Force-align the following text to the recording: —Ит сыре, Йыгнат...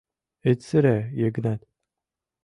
—Ит 0.49 0.59
сыре, 0.67 0.97
Йыгнат... 1.19 1.61